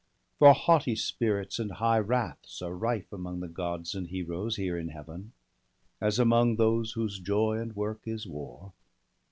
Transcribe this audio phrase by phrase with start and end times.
[0.39, 4.87] For haughty spirits and high wraths are rife Among the Gods and Heroes here in
[4.87, 5.31] Heaven,
[6.01, 8.73] As among those whose joy and work is war